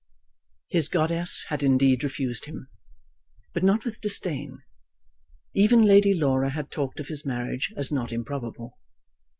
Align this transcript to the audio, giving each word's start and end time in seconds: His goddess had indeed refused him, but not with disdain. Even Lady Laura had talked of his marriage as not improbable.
His 0.69 0.87
goddess 0.89 1.45
had 1.49 1.61
indeed 1.61 2.03
refused 2.03 2.45
him, 2.45 2.69
but 3.53 3.61
not 3.61 3.85
with 3.85 4.01
disdain. 4.01 4.63
Even 5.53 5.83
Lady 5.83 6.15
Laura 6.15 6.49
had 6.49 6.71
talked 6.71 6.99
of 6.99 7.07
his 7.07 7.23
marriage 7.23 7.71
as 7.77 7.91
not 7.91 8.11
improbable. 8.11 8.79